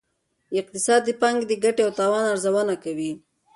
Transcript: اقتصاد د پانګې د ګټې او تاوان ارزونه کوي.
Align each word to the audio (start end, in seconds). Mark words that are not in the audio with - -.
اقتصاد 0.61 1.01
د 1.05 1.09
پانګې 1.21 1.45
د 1.47 1.53
ګټې 1.63 1.81
او 1.85 1.91
تاوان 1.99 2.25
ارزونه 2.33 2.73
کوي. 2.83 3.11